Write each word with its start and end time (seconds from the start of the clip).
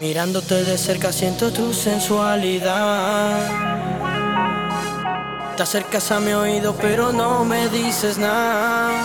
Mirándote 0.00 0.62
de 0.62 0.78
cerca 0.78 1.12
siento 1.12 1.52
tu 1.52 1.74
sensualidad. 1.74 3.36
Te 5.56 5.62
acercas 5.64 6.12
a 6.12 6.20
mi 6.20 6.32
oído 6.32 6.76
pero 6.80 7.12
no 7.12 7.44
me 7.44 7.68
dices 7.68 8.16
nada. 8.16 9.02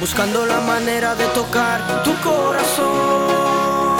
Buscando 0.00 0.46
la 0.46 0.60
manera 0.60 1.14
de 1.14 1.26
tocar 1.26 2.02
tu 2.02 2.14
corazón. 2.22 3.98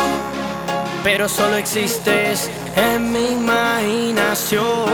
Pero 1.05 1.29
solo 1.29 1.57
existes 1.57 2.49
en 2.75 3.13
mi 3.13 3.33
imaginación. 3.33 4.90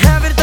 have 0.00 0.24
it 0.24 0.39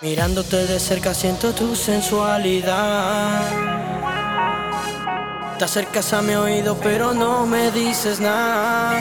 Mirándote 0.00 0.66
de 0.66 0.78
cerca 0.78 1.12
siento 1.12 1.52
tu 1.52 1.74
sensualidad. 1.74 3.42
Te 5.58 5.64
acercas 5.64 6.12
a 6.12 6.22
mi 6.22 6.34
oído 6.34 6.78
pero 6.80 7.12
no 7.14 7.46
me 7.46 7.72
dices 7.72 8.20
nada. 8.20 9.00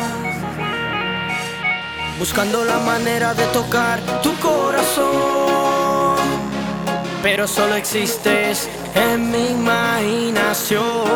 Buscando 2.18 2.66
la 2.66 2.80
manera 2.80 3.36
de 3.36 3.46
tocar 3.48 4.00
tu 4.24 4.34
corazón. 4.40 6.18
Pero 7.22 7.48
solo 7.48 7.76
existes 7.76 8.68
en 8.96 9.30
mi 9.30 9.50
imaginación. 9.50 11.08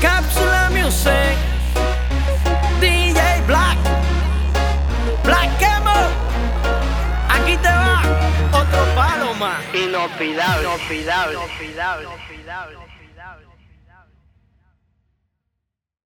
Cápsula 0.00 0.70
Music, 0.72 1.36
DJ 2.80 3.42
Black, 3.46 3.78
Black 5.22 5.60
Camo. 5.60 6.08
Aquí 7.28 7.56
te 7.58 7.68
va 7.68 8.02
otro 8.52 8.84
palo 8.96 9.34
más. 9.34 9.60
Inolvidable, 9.72 10.62
inolvidable, 10.64 11.34
inolvidable, 11.34 12.02
inolvidable. 12.02 12.99